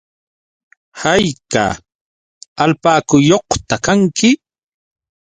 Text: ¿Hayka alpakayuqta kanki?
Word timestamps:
¿Hayka 1.01 1.65
alpakayuqta 2.63 3.75
kanki? 3.85 4.29